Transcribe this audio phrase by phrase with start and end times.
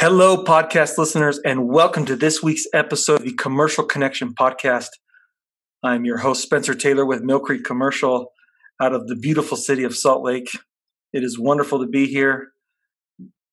[0.00, 4.90] Hello, podcast listeners, and welcome to this week's episode of the Commercial Connection Podcast.
[5.82, 8.30] I'm your host, Spencer Taylor with Mill Creek Commercial
[8.80, 10.50] out of the beautiful city of Salt Lake.
[11.12, 12.52] It is wonderful to be here.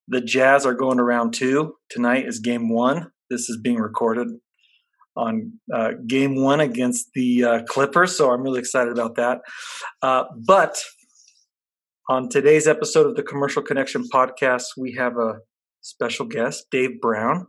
[0.06, 1.74] The Jazz are going around two.
[1.90, 3.10] Tonight is game one.
[3.28, 4.28] This is being recorded
[5.16, 9.40] on uh, game one against the uh, Clippers, so I'm really excited about that.
[10.00, 10.80] Uh, but
[12.08, 15.38] on today's episode of the Commercial Connection Podcast, we have a
[15.86, 17.46] special guest, Dave Brown.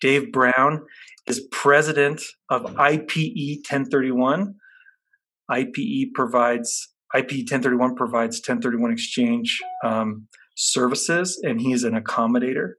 [0.00, 0.84] Dave Brown
[1.26, 4.54] is president of IPE 1031.
[5.50, 10.26] IPE provides IPE 1031 provides 1031 exchange um,
[10.56, 12.72] services, and he is an accommodator.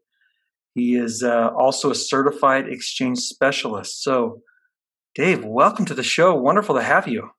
[0.73, 4.03] He is uh, also a certified exchange specialist.
[4.03, 4.41] So,
[5.13, 6.35] Dave, welcome to the show.
[6.35, 7.29] Wonderful to have you.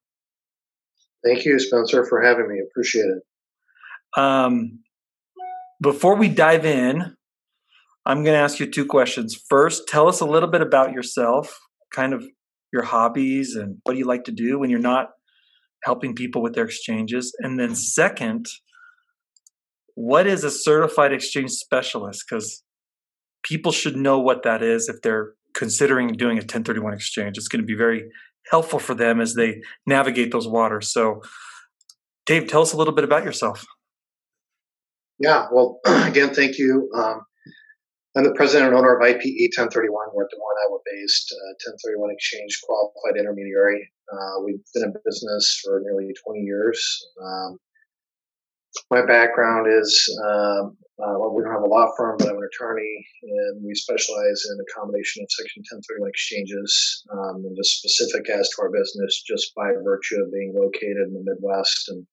[1.23, 2.61] Thank you, Spencer, for having me.
[2.71, 4.19] Appreciate it.
[4.19, 4.79] Um,
[5.83, 7.17] before we dive in,
[8.07, 9.37] I'm going to ask you two questions.
[9.51, 11.59] First, tell us a little bit about yourself,
[11.93, 12.25] kind of
[12.73, 15.09] your hobbies and what do you like to do when you're not
[15.85, 17.35] helping people with their exchanges.
[17.41, 18.47] And then, second,
[19.95, 22.25] what is a certified exchange specialist?
[22.29, 22.63] Because
[23.43, 27.37] people should know what that is if they're considering doing a 1031 exchange.
[27.37, 28.05] It's going to be very
[28.51, 30.93] helpful for them as they navigate those waters.
[30.93, 31.23] So,
[32.25, 33.65] Dave, tell us a little bit about yourself.
[35.19, 36.89] Yeah, well, again, thank you.
[36.95, 37.26] Um,
[38.17, 39.93] I'm the president and owner of IPE 1031.
[40.15, 43.85] We're at Des Moines, Iowa based uh, 1031 exchange qualified intermediary.
[44.09, 46.81] Uh, we've been in business for nearly 20 years.
[47.21, 47.59] Um,
[48.91, 49.93] my background is
[50.25, 53.75] um, uh, well, we don't have a law firm, but I'm an attorney, and we
[53.75, 58.73] specialize in a combination of Section 1031 exchanges um, and just specific as to our
[58.73, 62.07] business, just by virtue of being located in the Midwest and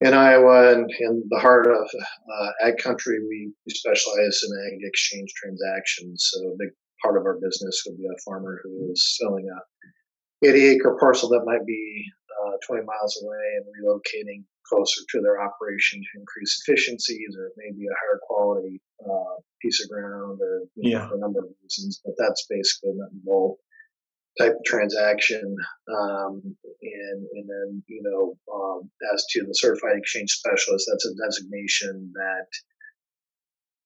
[0.00, 4.80] in Iowa and in the heart of uh, ag country, we, we specialize in ag
[4.82, 6.30] exchange transactions.
[6.32, 6.70] So a big
[7.02, 11.28] part of our business would be a farmer who is selling a 80 acre parcel
[11.30, 12.04] that might be
[12.46, 17.54] uh, 20 miles away and relocating closer to their operation to increase efficiencies, or it
[17.56, 21.08] may be a higher quality uh, piece of ground, or you know, yeah.
[21.08, 22.00] for a number of reasons.
[22.04, 23.60] But that's basically the involved
[24.38, 25.56] type of transaction.
[25.88, 31.14] Um, and, and then, you know, um, as to the certified exchange specialist, that's a
[31.26, 32.46] designation that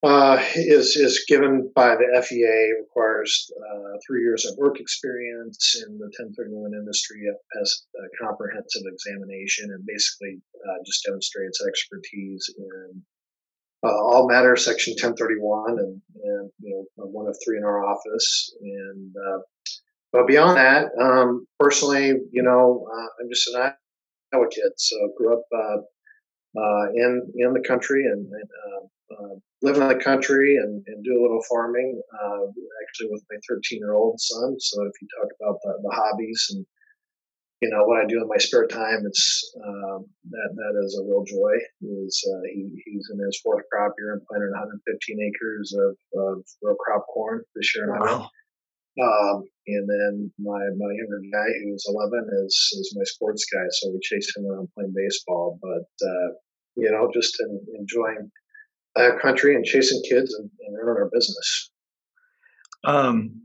[0.04, 5.96] uh, is is given by the FEA, requires uh, three years of work experience in
[5.98, 7.22] the 1031 industry
[7.60, 13.02] as a comprehensive examination, and basically uh, just demonstrates expertise in
[13.84, 18.52] uh, all matters section 1031, and, and you know one of three in our office,
[18.60, 19.38] and uh,
[20.12, 23.72] but beyond that, um, personally, you know, uh, I'm just an
[24.32, 25.78] Iowa kid, so grew up uh,
[26.58, 31.04] uh, in in the country and, and uh, uh, live in the country and, and,
[31.04, 32.00] do a little farming.
[32.12, 32.44] Uh,
[32.82, 34.56] actually, with my 13 year old son.
[34.58, 36.66] So if you talk about the, the, hobbies and
[37.60, 41.04] you know what I do in my spare time, it's um, that that is a
[41.08, 41.56] real joy.
[42.04, 42.22] Is
[42.52, 47.06] he, he's in his fourth crop year and planted 115 acres of, of row crop
[47.06, 48.28] corn this year in Iowa.
[49.00, 53.64] Um, and then my, my younger guy, who's 11, is, is my sports guy.
[53.70, 55.58] So we chase him around playing baseball.
[55.62, 56.28] But, uh,
[56.76, 58.30] you know, just in, enjoying
[58.96, 61.70] our country and chasing kids and, and running our business.
[62.84, 63.42] Um,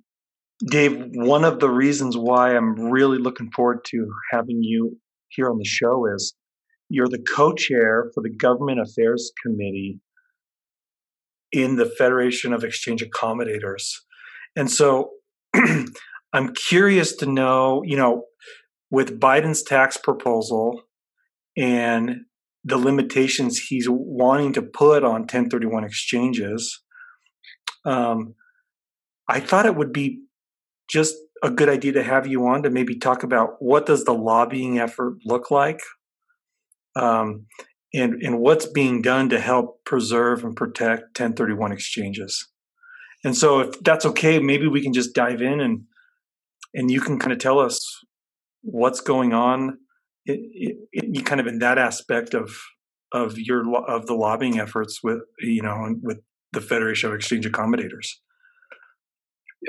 [0.66, 4.98] Dave, one of the reasons why I'm really looking forward to having you
[5.30, 6.34] here on the show is
[6.90, 10.00] you're the co chair for the Government Affairs Committee
[11.52, 13.92] in the Federation of Exchange Accommodators.
[14.56, 15.12] And so
[16.34, 18.24] I'm curious to know, you know,
[18.90, 20.82] with Biden's tax proposal
[21.56, 22.22] and
[22.64, 26.82] the limitations he's wanting to put on 1031 exchanges,
[27.86, 28.36] um,
[29.28, 30.22] I thought it would be
[30.90, 34.14] just a good idea to have you on to maybe talk about what does the
[34.14, 35.82] lobbying effort look like
[36.96, 37.46] um,
[37.94, 42.48] and, and what's being done to help preserve and protect 1031 exchanges.
[43.24, 45.84] And so, if that's okay, maybe we can just dive in and
[46.74, 47.82] and you can kind of tell us
[48.62, 49.78] what's going on,
[50.26, 52.56] it, it, it, kind of in that aspect of
[53.14, 56.20] of your of the lobbying efforts with you know with
[56.54, 58.08] the Federation of Exchange Accommodators.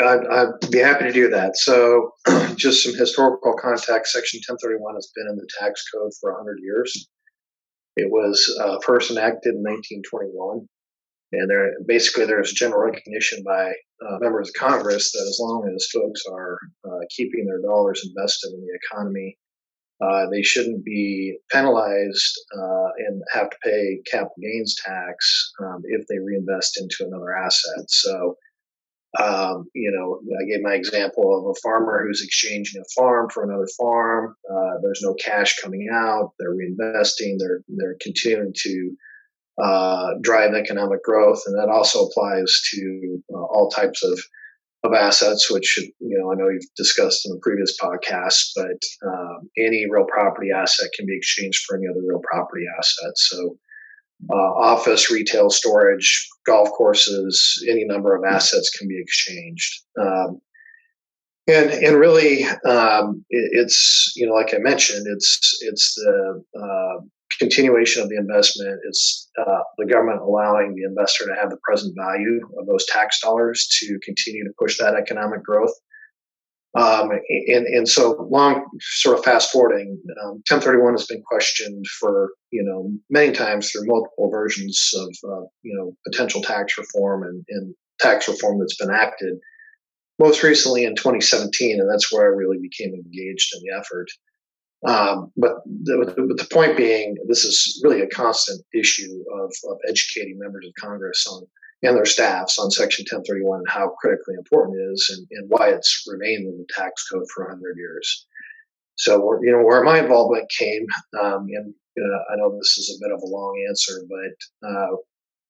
[0.01, 1.57] I'd, I'd be happy to do that.
[1.57, 2.11] So,
[2.57, 7.09] just some historical context: Section 1031 has been in the tax code for 100 years.
[7.97, 10.69] It was uh, first enacted in 1921
[11.33, 13.73] and there basically there's general recognition by
[14.07, 18.53] uh, members of Congress that as long as folks are uh, keeping their dollars invested
[18.55, 19.37] in the economy
[20.01, 26.07] Uh, they shouldn't be penalized uh, and have to pay capital gains tax um, if
[26.07, 27.85] they reinvest into another asset.
[27.89, 28.37] So,
[29.19, 33.43] um, you know, I gave my example of a farmer who's exchanging a farm for
[33.43, 34.37] another farm.
[34.49, 36.31] Uh, there's no cash coming out.
[36.39, 37.37] They're reinvesting.
[37.39, 38.97] They're they're continuing to
[39.63, 44.19] uh, drive economic growth, and that also applies to uh, all types of
[44.85, 49.51] of assets, which you know I know you've discussed in the previous podcast, but um,
[49.57, 53.13] any real property asset can be exchanged for any other real property asset.
[53.17, 53.59] So,
[54.31, 59.83] uh, office, retail, storage, golf courses, any number of assets can be exchanged.
[60.01, 60.41] Um,
[61.49, 67.05] and and really, um, it, it's you know like I mentioned, it's it's the uh,
[67.39, 71.95] continuation of the investment is uh, the government allowing the investor to have the present
[71.97, 75.73] value of those tax dollars to continue to push that economic growth.
[76.77, 82.31] Um, and, and so long, sort of fast forwarding, um, 1031 has been questioned for,
[82.51, 87.45] you know, many times through multiple versions of, uh, you know, potential tax reform and,
[87.49, 89.39] and tax reform that's been acted.
[90.19, 94.09] Most recently in 2017, and that's where I really became engaged in the effort.
[94.87, 100.39] Um, but the, the, point being, this is really a constant issue of, of educating
[100.39, 101.47] members of Congress on
[101.83, 105.69] and their staffs on Section 1031 and how critically important it is and, and why
[105.69, 108.27] it's remained in the tax code for 100 years.
[108.97, 110.87] So, you know, where my involvement came,
[111.23, 114.97] um, and uh, I know this is a bit of a long answer, but uh,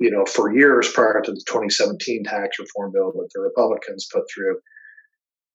[0.00, 4.24] you know, for years prior to the 2017 tax reform bill that the Republicans put
[4.32, 4.60] through,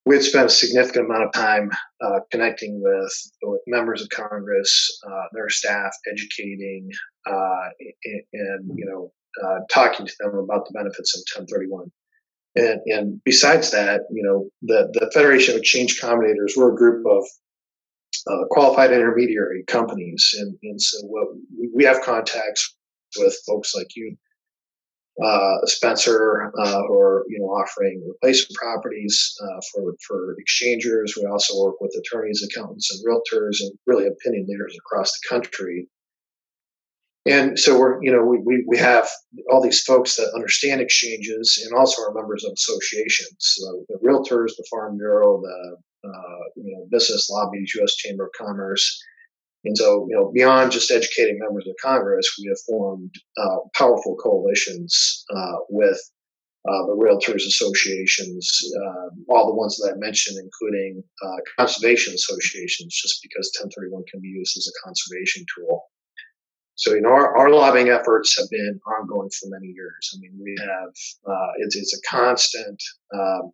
[0.05, 1.69] we had spent a significant amount of time
[2.01, 6.89] uh, connecting with with members of Congress, uh, their staff, educating,
[7.25, 7.69] uh,
[8.05, 9.11] and, and, you know,
[9.44, 11.91] uh, talking to them about the benefits of 1031.
[12.55, 17.05] And, and besides that, you know, the the Federation of Exchange Accommodators, we're a group
[17.05, 17.23] of
[18.27, 21.27] uh, qualified intermediary companies, and, and so what,
[21.73, 22.75] we have contacts
[23.17, 24.15] with folks like you
[25.21, 31.15] uh, Spencer, uh, are you know offering replacement properties uh, for for exchangers.
[31.15, 35.88] We also work with attorneys, accountants, and realtors, and really opinion leaders across the country.
[37.25, 39.07] And so we're you know we, we, we have
[39.51, 43.38] all these folks that understand exchanges and also are members of associations.
[43.39, 45.77] So the realtors, the Farm Bureau, the
[46.10, 47.95] uh, you know business lobbies, U.S.
[47.95, 49.00] Chamber of Commerce
[49.65, 54.15] and so, you know, beyond just educating members of Congress, we have formed uh, powerful
[54.18, 56.00] coalitions uh, with
[56.68, 62.94] uh, the realtors associations, um, all the ones that I mentioned, including uh, conservation associations,
[63.01, 65.83] just because 1031 can be used as a conservation tool.
[66.75, 70.12] So, you know, our, our lobbying efforts have been ongoing for many years.
[70.15, 70.89] I mean, we have,
[71.27, 72.81] uh, it's, it's a constant
[73.13, 73.51] um,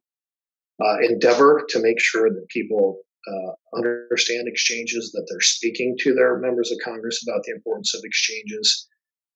[0.83, 6.39] uh, endeavor to make sure that people uh, understand exchanges, that they're speaking to their
[6.39, 8.87] members of Congress about the importance of exchanges.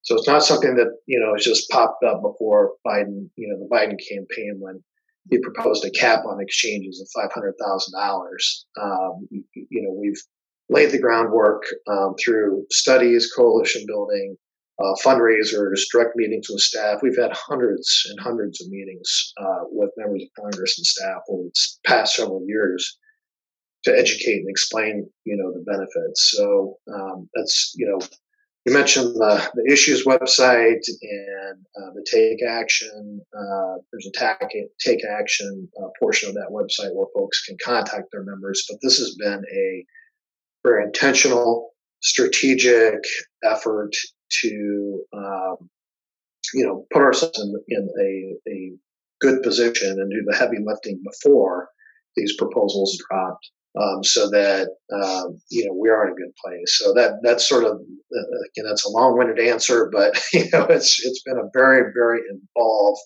[0.02, 3.60] So it's not something that you know has just popped up before Biden, you know,
[3.60, 4.84] the Biden campaign when
[5.30, 8.66] he proposed a cap on exchanges of five hundred thousand um, dollars.
[9.54, 10.22] You know, we've
[10.70, 14.36] laid the groundwork um, through studies, coalition building,
[14.80, 17.00] uh, fundraisers, direct meetings with staff.
[17.02, 21.44] We've had hundreds and hundreds of meetings uh, with members of Congress and staff over
[21.44, 21.52] the
[21.86, 22.98] past several years
[23.84, 26.32] to educate and explain, you know, the benefits.
[26.36, 28.00] So um, that's, you know,
[28.66, 33.20] you mentioned the, the issues website and uh, the take action.
[33.38, 38.08] Uh, there's a take, take action uh, portion of that website where folks can contact
[38.12, 38.66] their members.
[38.70, 39.86] But this has been a
[40.66, 43.00] very intentional, strategic
[43.44, 43.92] effort
[44.42, 45.70] to, um,
[46.54, 48.72] you know, put ourselves in, in a, a
[49.20, 51.68] good position and do the heavy lifting before
[52.16, 53.52] these proposals dropped
[53.82, 56.78] um, so that um, you know we are in a good place.
[56.78, 61.04] So that that's sort of uh, again that's a long-winded answer, but you know it's
[61.04, 63.02] it's been a very very involved,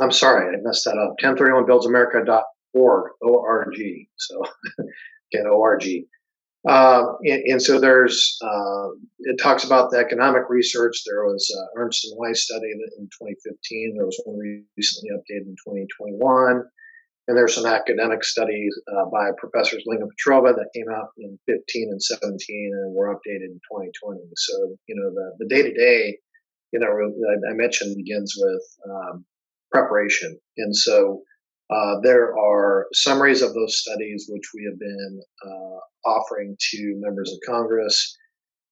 [0.00, 2.44] I'm sorry, I messed that up, 1031buildsamerica.org,
[2.76, 4.08] O-R-G.
[4.16, 4.42] So,
[5.32, 6.06] again, O-R-G.
[6.66, 8.88] Uh, and, and, so there's, uh,
[9.20, 11.02] it talks about the economic research.
[11.04, 13.94] There was uh, Ernst and Weiss study in 2015.
[13.96, 16.62] There was one recently updated in 2021.
[17.26, 21.38] And there's some academic studies uh, by Professors Ling and Petrova that came out in
[21.46, 22.38] 15 and 17
[22.74, 24.20] and were updated in 2020.
[24.36, 26.18] So, you know, the, the day-to-day,
[26.72, 29.24] you know, I mentioned begins with um,
[29.72, 30.38] preparation.
[30.58, 31.22] And so
[31.74, 37.32] uh, there are summaries of those studies which we have been uh, offering to members
[37.32, 38.16] of Congress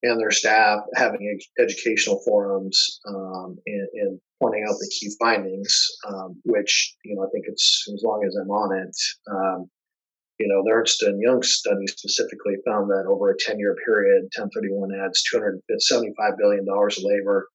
[0.04, 5.87] and their staff, having ed- educational forums um, and, and, pointing out the key findings,
[6.09, 8.97] um, which you know I think it's as long as I'm on it.
[9.30, 9.71] Um,
[10.40, 14.90] you know, the Ernst and Young study specifically found that over a 10-year period, 1031
[15.06, 17.47] adds 275 billion dollars of labor,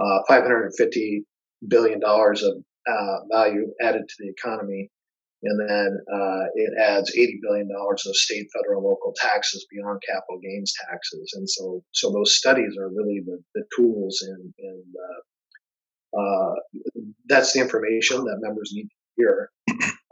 [0.00, 1.24] uh, 550
[1.68, 2.54] billion dollars of
[2.86, 4.90] uh, value added to the economy.
[5.42, 10.40] And then uh, it adds $80 billion of state, federal, and local taxes beyond capital
[10.42, 11.32] gains taxes.
[11.36, 16.54] And so, so those studies are really the, the tools and, and uh, uh
[17.26, 19.50] that's the information that members need to hear.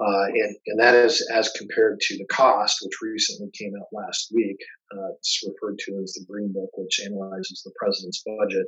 [0.00, 4.28] Uh, and, and that is as compared to the cost, which recently came out last
[4.34, 4.58] week.
[4.92, 8.66] Uh, it's referred to as the Green Book, which analyzes the president's budget.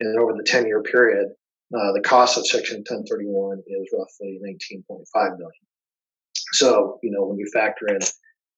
[0.00, 1.28] And over the 10 year period,
[1.74, 5.50] uh, the cost of Section 1031 is roughly 19.5 billion.
[6.52, 7.98] So, you know, when you factor in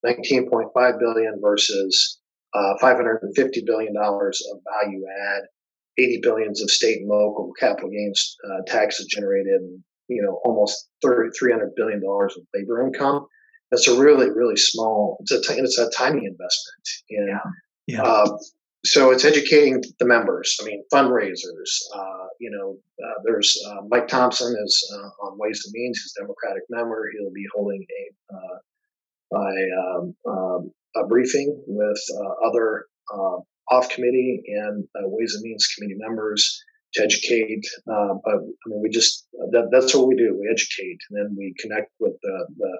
[0.05, 2.19] 19.5 billion versus
[2.55, 5.03] uh, 550 billion dollars of value
[5.35, 5.43] add,
[5.99, 9.61] 80 billions of state and local capital gains uh, taxes generated,
[10.09, 13.27] you know, almost 30, 300 billion dollars of labor income.
[13.71, 15.19] That's a really, really small.
[15.21, 16.85] It's a t- it's a tiny investment.
[17.11, 17.97] And, yeah.
[17.97, 18.03] yeah.
[18.03, 18.39] Uh,
[18.89, 20.59] so it's educating the members.
[20.61, 21.71] I mean, fundraisers.
[21.95, 26.01] Uh, you know, uh, there's uh, Mike Thompson is uh, on Ways and Means.
[26.01, 27.11] He's a Democratic member.
[27.13, 28.59] He'll be holding a uh,
[29.37, 32.87] um, um, a, briefing with uh, other
[33.71, 36.63] off committee and Ways and Means committee members
[36.95, 37.67] to educate.
[37.87, 40.39] but I mean, we just that, that's what we do.
[40.41, 42.79] We educate, and then we connect with the, the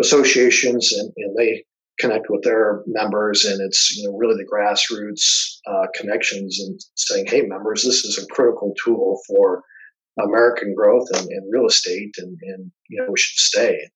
[0.00, 1.64] associations, and, and they
[1.98, 7.24] connect with their members and it's you know really the grassroots uh, connections and saying
[7.26, 9.62] hey members this is a critical tool for
[10.22, 13.88] american growth and, and real estate and, and you know we should stay.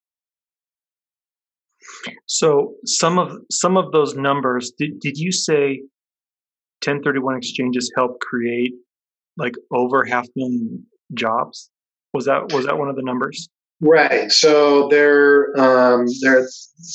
[2.26, 5.80] So some of some of those numbers did, did you say
[6.84, 8.72] 1031 exchanges help create
[9.36, 11.70] like over half million jobs?
[12.12, 13.48] Was that was that one of the numbers
[13.80, 14.30] Right.
[14.32, 16.42] So there, um, there,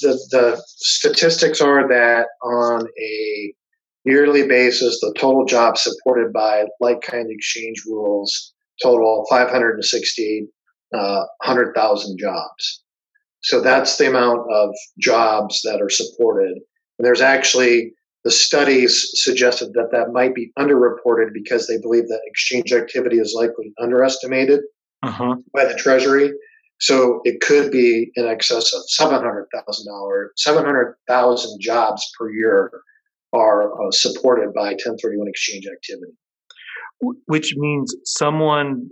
[0.01, 3.53] the, the statistics are that on a
[4.03, 10.47] yearly basis, the total jobs supported by like kind exchange rules total 560,
[10.93, 12.83] uh, 100,000 jobs.
[13.41, 16.57] So that's the amount of jobs that are supported.
[16.97, 22.21] And there's actually the studies suggested that that might be underreported because they believe that
[22.25, 24.61] exchange activity is likely underestimated
[25.03, 25.35] uh-huh.
[25.53, 26.31] by the Treasury.
[26.79, 32.71] So it could be in excess of $700,000, 700,000 jobs per year
[33.31, 36.13] are uh, supported by 1031 exchange activity.
[37.27, 38.89] Which means someone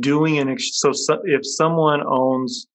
[0.00, 2.66] doing an, ex- so, so if someone owns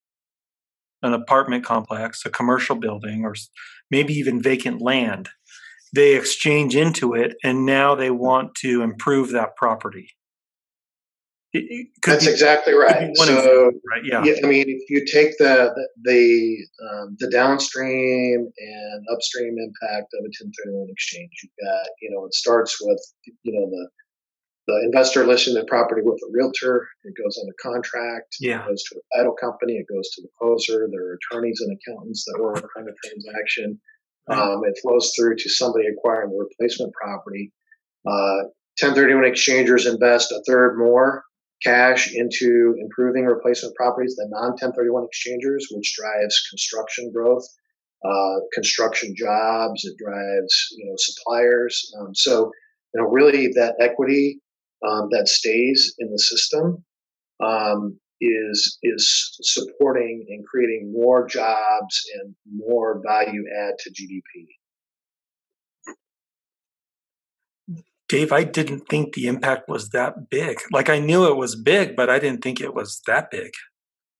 [1.03, 3.33] an apartment complex, a commercial building, or
[3.91, 5.29] maybe even vacant land,
[5.93, 10.09] they exchange into it and now they want to improve that property.
[11.53, 13.15] That's be, exactly right.
[13.15, 14.03] So, right?
[14.03, 14.23] Yeah.
[14.23, 14.33] yeah.
[14.43, 20.25] I mean, if you take the the the, um, the, downstream and upstream impact of
[20.25, 22.99] a 1031 exchange, you've got you know it starts with
[23.43, 23.89] you know the
[24.67, 26.87] the investor listing the property with a realtor.
[27.05, 28.35] It goes on under contract.
[28.41, 28.63] Yeah.
[28.63, 29.73] It goes to a title company.
[29.73, 30.89] It goes to the closer.
[30.91, 33.79] There are attorneys and accountants that work on the transaction.
[34.27, 34.37] Right.
[34.37, 37.53] Um, it flows through to somebody acquiring the replacement property.
[38.05, 38.51] Uh,
[38.81, 41.23] 1031 exchangers invest a third more
[41.63, 47.43] cash into improving replacement properties than non 1031 exchangers, which drives construction growth,
[48.05, 49.85] uh, construction jobs.
[49.85, 51.91] It drives you know suppliers.
[51.99, 52.51] Um, so
[52.93, 54.39] you know really that equity
[54.87, 56.83] um, that stays in the system
[57.43, 64.47] um, is is supporting and creating more jobs and more value add to GDP.
[68.09, 70.59] Dave, I didn't think the impact was that big.
[70.71, 73.51] Like I knew it was big, but I didn't think it was that big.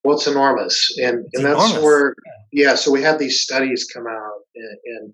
[0.03, 1.83] Well, it's enormous, and it's and that's enormous.
[1.83, 2.15] where
[2.51, 2.75] yeah.
[2.75, 5.13] So we had these studies come out, and, and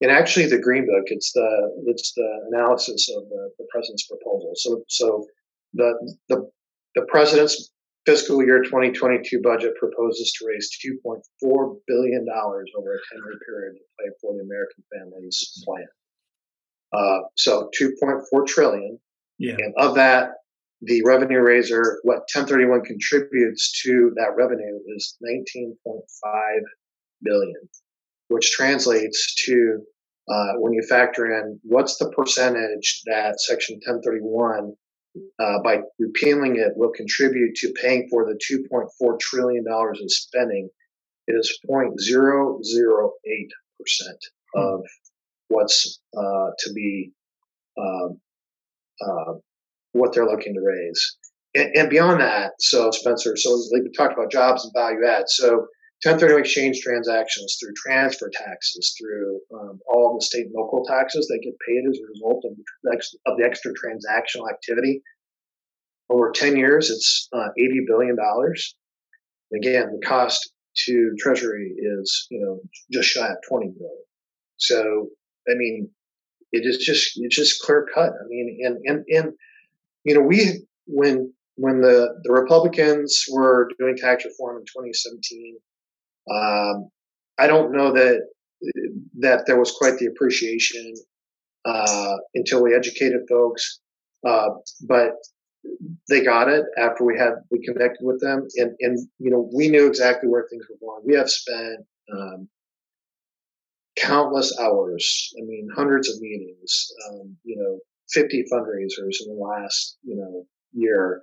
[0.00, 4.52] and actually the Green Book, it's the it's the analysis of the, the president's proposal.
[4.56, 5.26] So so
[5.74, 6.50] the the
[6.94, 7.70] the president's
[8.06, 13.84] fiscal year 2022 budget proposes to raise 2.4 billion dollars over a 10-year period to
[14.00, 15.86] pay for the American Families Plan.
[16.92, 18.98] Uh, so 2.4 trillion.
[19.38, 19.56] Yeah.
[19.58, 20.30] And of that,
[20.82, 26.60] the revenue raiser, what 1031 contributes to that revenue is 19.5
[27.22, 27.68] billion,
[28.28, 29.80] which translates to
[30.30, 34.74] uh, when you factor in what's the percentage that Section 1031
[35.38, 40.68] uh, by repealing it will contribute to paying for the 2.4 trillion dollars in spending,
[41.26, 41.90] it is 0.008
[43.80, 44.18] percent
[44.54, 44.60] hmm.
[44.60, 44.80] of
[45.48, 47.12] what's uh, to be
[47.78, 48.20] um,
[49.00, 49.34] uh,
[49.92, 51.16] what they're looking to raise.
[51.54, 55.24] And, and, beyond that, so Spencer, so we talked about jobs and value add.
[55.28, 55.66] So
[56.04, 61.40] 1031 exchange transactions through transfer taxes, through um, all the state and local taxes that
[61.42, 62.52] get paid as a result of
[62.84, 65.02] the, of the extra transactional activity.
[66.10, 68.16] Over 10 years, it's uh, $80 billion.
[69.54, 70.52] Again, the cost
[70.86, 72.60] to Treasury is, you know,
[72.92, 74.04] just shy of 20 billion.
[74.58, 75.08] So
[75.50, 75.90] I mean,
[76.52, 78.10] it is just it's just clear cut.
[78.10, 79.32] I mean, and and and
[80.04, 85.58] you know, we when when the the Republicans were doing tax reform in 2017,
[86.30, 86.88] um,
[87.38, 88.20] I don't know that
[89.20, 90.94] that there was quite the appreciation
[91.64, 93.80] uh, until we educated folks,
[94.26, 94.48] uh,
[94.88, 95.12] but
[96.08, 99.68] they got it after we had we connected with them, and and you know we
[99.68, 101.02] knew exactly where things were going.
[101.04, 101.80] We have spent
[102.12, 102.48] um,
[104.00, 105.32] countless hours.
[105.38, 106.90] I mean, hundreds of meetings.
[107.10, 107.78] Um, you know,
[108.12, 111.22] 50 fundraisers in the last you know year,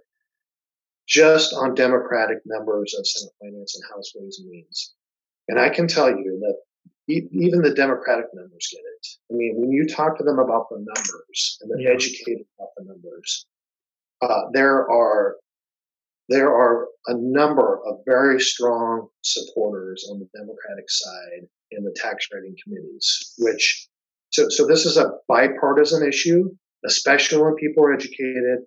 [1.07, 4.93] just on Democratic members of Senate Finance and House Ways and Means.
[5.47, 6.55] And I can tell you that
[7.07, 9.07] even the Democratic members get it.
[9.31, 11.93] I mean, when you talk to them about the numbers and they're yeah.
[11.93, 13.45] educated about the numbers,
[14.21, 15.35] uh, there are
[16.29, 22.27] there are a number of very strong supporters on the Democratic side in the tax
[22.33, 23.87] writing committees, which
[24.31, 26.49] so, so this is a bipartisan issue,
[26.85, 28.59] especially when people are educated.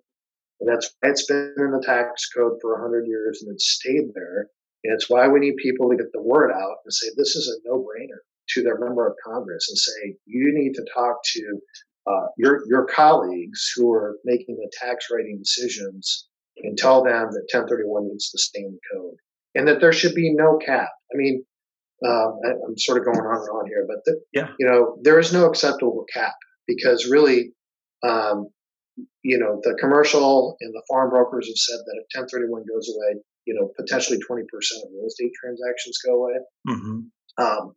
[0.59, 4.13] And that's why it's been in the tax code for 100 years and it's stayed
[4.13, 4.49] there.
[4.83, 7.47] And it's why we need people to get the word out and say this is
[7.47, 11.59] a no brainer to their member of Congress and say, you need to talk to
[12.07, 17.47] uh, your, your colleagues who are making the tax writing decisions and tell them that
[17.53, 19.17] 1031 needs to stay in the code
[19.55, 20.89] and that there should be no cap.
[21.13, 21.45] I mean,
[22.05, 24.97] um, I, am sort of going on and on here, but the, yeah, you know,
[25.01, 26.35] there is no acceptable cap
[26.67, 27.51] because really,
[28.03, 28.47] um,
[29.23, 33.21] you know, the commercial and the farm brokers have said that if 1031 goes away,
[33.45, 36.33] you know, potentially 20% of real estate transactions go away.
[36.67, 37.43] Mm-hmm.
[37.43, 37.73] Um,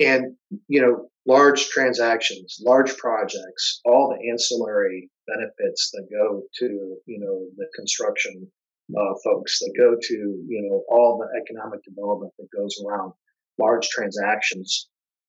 [0.00, 0.36] and,
[0.68, 7.46] you know, large transactions, large projects, all the ancillary benefits that go to, you know,
[7.56, 8.50] the construction
[8.96, 13.12] uh, folks, that go to, you know, all the economic development that goes around
[13.58, 14.88] large transactions,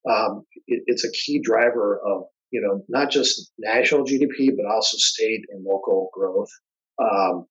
[0.10, 4.98] um, it, it's a key driver of you know not just national GDP but also
[4.98, 6.50] state and local growth.
[7.02, 7.46] Um,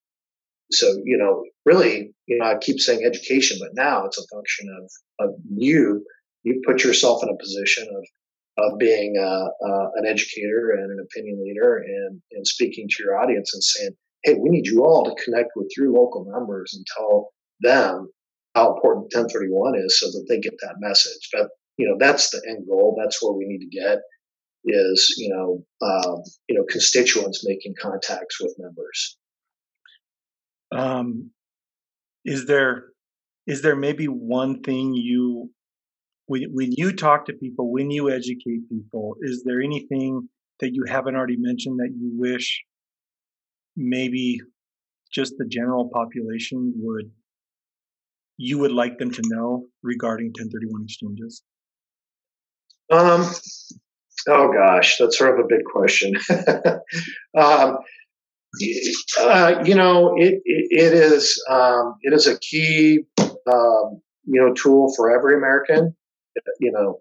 [0.71, 4.67] so you know, really, you know, I keep saying education, but now it's a function
[4.79, 6.05] of of you.
[6.43, 8.05] You put yourself in a position of
[8.59, 13.19] of being uh, uh, an educator and an opinion leader, and and speaking to your
[13.19, 13.91] audience and saying,
[14.25, 18.11] "Hey, we need you all to connect with your local members and tell them
[18.59, 21.29] how important 1031 is so that they get that message.
[21.33, 22.99] But you know, that's the end goal.
[23.01, 23.99] That's where we need to get
[24.64, 29.16] is you know um, you know constituents making contacts with members.
[30.73, 31.31] Um,
[32.25, 32.87] is there
[33.47, 35.51] is there maybe one thing you
[36.27, 40.29] when, when you talk to people when you educate people is there anything
[40.61, 42.62] that you haven't already mentioned that you wish
[43.77, 44.40] maybe
[45.11, 47.11] just the general population would
[48.38, 51.42] you would like them to know regarding 1031 exchanges?
[52.90, 53.31] Um,
[54.29, 56.14] oh gosh, that's sort of a big question.
[57.37, 57.79] um,
[59.20, 64.55] uh, you know, it, it, it is um, it is a key um, you know
[64.55, 65.94] tool for every American.
[66.61, 67.01] You know,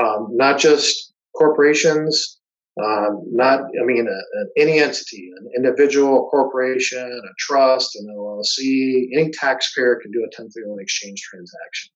[0.00, 2.39] um, not just corporations,
[2.78, 8.06] Um, not, I mean, a, a, any entity, an individual, a corporation, a trust, an
[8.16, 11.90] LLC, any taxpayer can do a 1031 exchange transaction.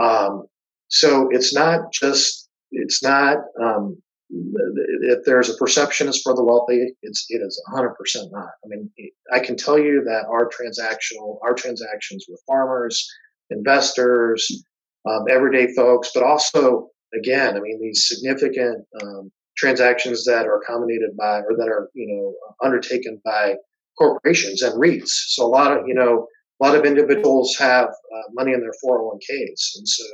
[0.00, 0.46] Um,
[0.88, 6.94] so it's not just, it's not, um, if there's a perception as for the wealthy,
[7.02, 7.90] it's, it is 100%
[8.32, 8.50] not.
[8.64, 8.90] I mean,
[9.32, 13.08] I can tell you that our transactional, our transactions with farmers,
[13.50, 14.64] investors,
[15.08, 21.16] um, everyday folks, but also, again, I mean, these significant um, transactions that are accommodated
[21.16, 22.34] by or that are you know
[22.66, 23.54] undertaken by
[23.98, 25.08] corporations and REITs.
[25.08, 26.26] So a lot of you know
[26.60, 30.04] a lot of individuals have uh, money in their 401ks, and so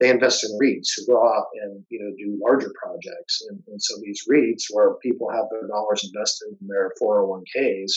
[0.00, 3.42] they invest in REITs who go out and you know do larger projects.
[3.48, 7.92] And, and so these REITs, where people have their dollars invested in their 401ks,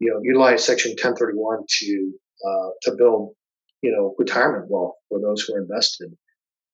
[0.00, 2.12] you know, utilize Section 1031 to
[2.46, 3.34] uh, to build
[3.82, 6.16] you know retirement wealth for those who are invested.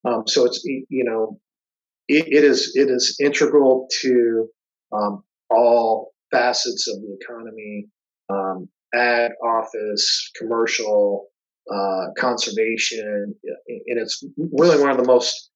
[0.04, 1.38] Um, so it's you know
[2.10, 4.48] it, it is it is integral to
[4.92, 7.86] um, all facets of the economy,
[8.28, 11.26] um, ag, office, commercial,
[11.72, 13.34] uh, conservation,
[13.68, 15.50] and it's really one of the most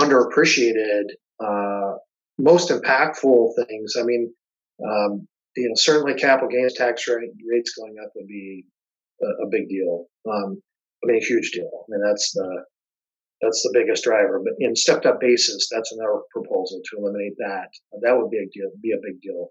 [0.00, 1.04] underappreciated,
[1.40, 1.96] uh,
[2.38, 3.94] most impactful things.
[3.98, 4.32] I mean,
[4.84, 8.64] um, you know, certainly capital gains tax rate, rates going up would be
[9.22, 10.06] a, a big deal.
[10.28, 10.60] Um,
[11.04, 11.70] I mean, a huge deal.
[11.72, 12.64] I mean, that's the
[13.40, 14.40] that's the biggest driver.
[14.42, 17.68] But in stepped up basis, that's another proposal to eliminate that.
[18.02, 19.48] That would be a deal, be a big deal.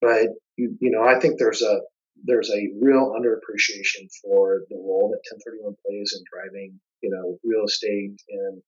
[0.00, 1.80] But you, you know, I think there's a
[2.24, 7.64] there's a real underappreciation for the role that 1031 plays in driving, you know, real
[7.64, 8.62] estate and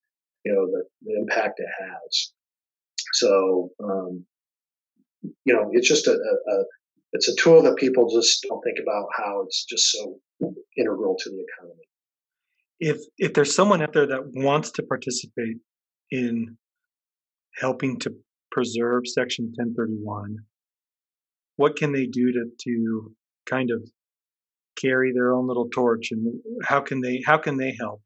[0.44, 2.32] you know the, the impact it has.
[3.14, 4.24] So, um,
[5.44, 6.64] you know, it's just a, a, a
[7.12, 10.18] it's a tool that people just don't think about how it's just so
[10.76, 11.71] integral to the economy
[12.82, 15.56] if if there's someone out there that wants to participate
[16.10, 16.56] in
[17.54, 18.12] helping to
[18.50, 20.36] preserve section 1031
[21.56, 23.14] what can they do to to
[23.48, 23.88] kind of
[24.76, 28.02] carry their own little torch and how can they how can they help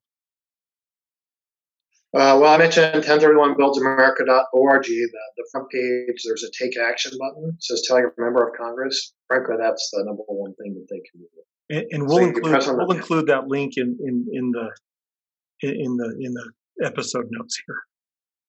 [2.14, 4.84] uh, well, I mentioned 1031buildsamerica.org.
[4.84, 7.50] The, the front page, there's a take action button.
[7.50, 9.12] It says tell your member of Congress.
[9.26, 11.35] Frankly, that's the number one thing that they can do.
[11.68, 14.70] And, and we'll include we'll include that link in, in, in the
[15.62, 16.52] in the in the
[16.84, 17.76] episode notes here.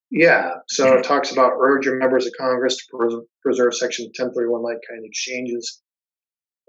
[0.09, 4.77] Yeah, so it talks about urge your members of Congress to preserve Section 1031 like
[4.89, 5.81] kind exchanges,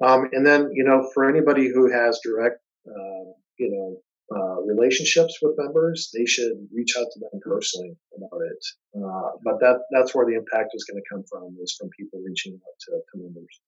[0.02, 4.02] um, and then you know for anybody who has direct uh, you know
[4.34, 8.66] uh, relationships with members, they should reach out to them personally about it.
[8.96, 12.20] Uh, but that that's where the impact is going to come from is from people
[12.26, 13.60] reaching out to, to members.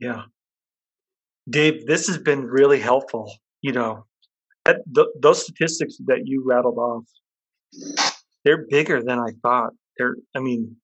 [0.00, 0.22] Yeah,
[1.48, 3.32] Dave, this has been really helpful.
[3.60, 4.06] You know,
[4.64, 7.04] that, th- those statistics that you rattled off,
[8.44, 9.72] they're bigger than I thought.
[9.96, 10.76] They're, I mean,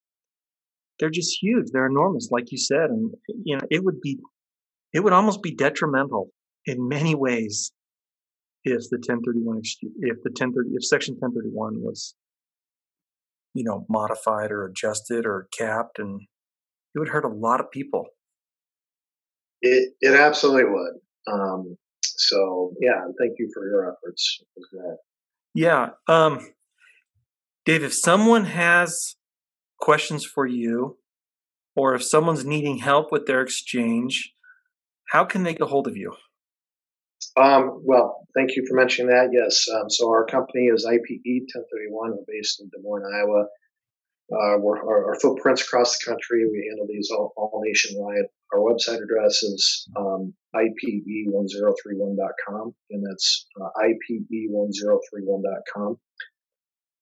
[0.99, 1.67] they're just huge.
[1.73, 3.13] They're enormous, like you said, and
[3.45, 4.19] you know, it would be,
[4.93, 6.31] it would almost be detrimental
[6.67, 7.73] in many ways
[8.65, 9.61] if the 1031
[10.01, 12.15] if the 1030 if section 1031 was
[13.55, 16.21] you know modified or adjusted or capped and
[16.95, 18.07] it would hurt a lot of people
[19.63, 21.33] it it absolutely would.
[21.33, 24.99] Um, so yeah, thank you for your efforts as well.
[25.55, 26.53] Yeah, um,
[27.65, 27.83] Dave.
[27.83, 29.17] If someone has
[29.79, 30.99] questions for you,
[31.77, 34.33] or if someone's needing help with their exchange,
[35.11, 36.13] how can they get a hold of you?
[37.37, 39.31] Um, well, thank you for mentioning that.
[39.33, 39.67] Yes.
[39.75, 42.11] Um, so our company is IPE 1031.
[42.11, 43.47] We're based in Des Moines, Iowa.
[44.31, 46.45] Uh, our, our, footprints across the country.
[46.45, 48.27] We handle these all, all nationwide.
[48.53, 55.99] Our website address is um, ipe1031.com, and that's uh, ipe1031.com.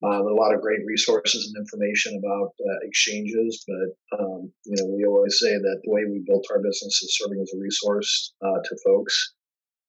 [0.05, 4.87] Uh, a lot of great resources and information about uh, exchanges, but um, you know
[4.95, 8.35] we always say that the way we built our business is serving as a resource
[8.41, 9.35] uh, to folks.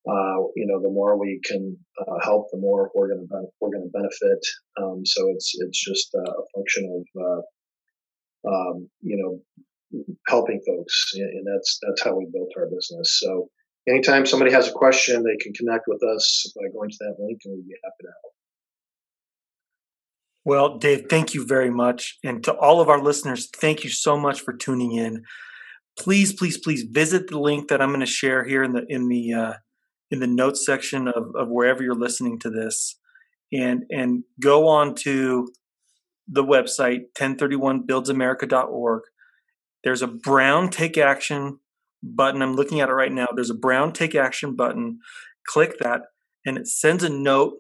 [0.09, 3.71] Uh, you know, the more we can uh, help, the more we're going to we're
[3.71, 4.39] going to benefit.
[4.81, 11.45] Um, so it's it's just a function of uh, um, you know helping folks, and
[11.45, 13.19] that's that's how we built our business.
[13.19, 13.49] So
[13.87, 17.39] anytime somebody has a question, they can connect with us by going to that link,
[17.43, 18.33] and we'd be happy to help.
[20.45, 24.17] Well, Dave, thank you very much, and to all of our listeners, thank you so
[24.17, 25.23] much for tuning in.
[25.99, 29.09] Please, please, please visit the link that I'm going to share here in the in
[29.09, 29.53] the uh,
[30.11, 32.99] in the notes section of, of wherever you're listening to this.
[33.51, 35.47] And and go on to
[36.27, 39.03] the website 1031buildsamerica.org
[39.87, 41.59] there's a brown take action
[42.03, 42.41] button.
[42.41, 43.27] I'm looking at it right now.
[43.33, 44.99] There's a brown take action button.
[45.47, 46.01] Click that
[46.45, 47.53] and it sends a note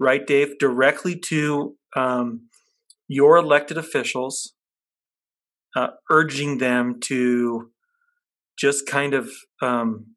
[0.00, 2.48] right dave directly to um,
[3.08, 4.54] your elected officials,
[5.76, 7.70] uh, urging them to
[8.58, 10.15] just kind of um,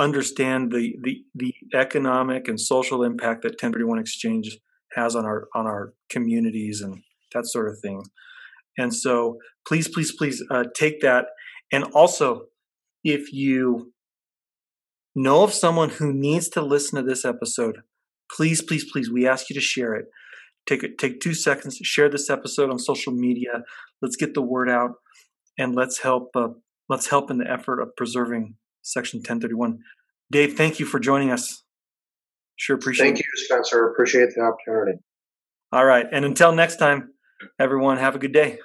[0.00, 4.58] understand the, the the economic and social impact that 1031 exchange
[4.94, 7.02] has on our on our communities and
[7.34, 8.02] that sort of thing.
[8.78, 9.36] And so,
[9.66, 11.26] please, please, please uh, take that.
[11.70, 12.46] And also,
[13.04, 13.92] if you
[15.14, 17.78] know of someone who needs to listen to this episode,
[18.34, 20.06] please, please, please, we ask you to share it.
[20.66, 23.62] Take it, take two seconds, share this episode on social media.
[24.02, 24.92] Let's get the word out,
[25.58, 26.30] and let's help.
[26.34, 26.48] Uh,
[26.88, 29.78] let's help in the effort of preserving Section 1031.
[30.30, 31.62] Dave, thank you for joining us.
[32.56, 33.08] Sure appreciate it.
[33.08, 33.26] Thank it.
[33.26, 33.90] you, Spencer.
[33.90, 34.98] Appreciate the opportunity.
[35.72, 36.06] All right.
[36.10, 37.14] And until next time,
[37.58, 38.58] everyone, have a good day.